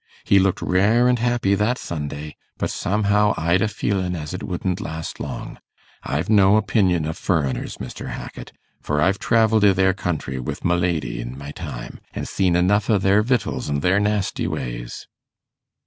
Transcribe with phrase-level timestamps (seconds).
[0.23, 4.81] He looked rare and happy that Sunday; but somehow, I'd a feelin' as it wouldn't
[4.81, 5.59] last long.
[6.01, 8.09] I've no opinion o' furriners, Mr.
[8.13, 8.51] Hackit,
[8.81, 12.89] for I've travelled i' their country with my lady in my time, an' seen enough
[12.89, 15.05] o' their victuals an' their nasty ways.